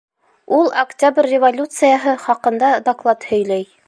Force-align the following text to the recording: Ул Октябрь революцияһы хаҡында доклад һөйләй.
Ул 0.59 0.69
Октябрь 0.83 1.29
революцияһы 1.33 2.15
хаҡында 2.23 2.71
доклад 2.89 3.29
һөйләй. 3.33 3.67